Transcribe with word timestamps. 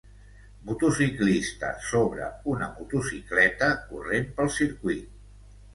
Motociclista 0.69 1.69
sobre 1.91 2.31
una 2.55 2.73
motocicleta 2.79 3.73
corrent 3.93 4.31
pel 4.41 4.55
circuit. 4.59 5.59